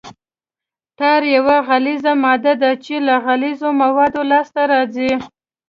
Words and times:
ټار 0.97 1.21
یوه 1.35 1.57
غلیظه 1.67 2.11
ماده 2.23 2.53
ده 2.61 2.71
چې 2.83 2.95
له 3.07 3.15
عضوي 3.29 3.53
موادو 3.81 4.21
لاسته 4.31 4.61
راځي 4.71 5.11